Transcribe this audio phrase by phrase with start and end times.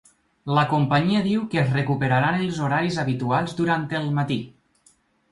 [0.57, 4.39] La companyia diu que es recuperaran els horaris habituals durant el matí.